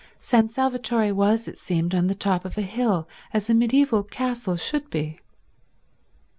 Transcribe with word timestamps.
San 0.17 0.47
Salvatore 0.49 1.11
was, 1.13 1.47
it 1.47 1.59
seemed, 1.59 1.93
on 1.93 2.07
the 2.07 2.15
top 2.15 2.43
of 2.43 2.57
a 2.57 2.63
hill, 2.63 3.07
as 3.35 3.51
a 3.51 3.53
mediaeval 3.53 4.01
castle 4.05 4.55
should 4.55 4.89
be. 4.89 5.19